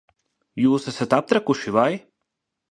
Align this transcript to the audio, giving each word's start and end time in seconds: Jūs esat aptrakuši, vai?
Jūs 0.63 0.87
esat 0.93 1.15
aptrakuši, 1.19 1.77
vai? 1.79 1.89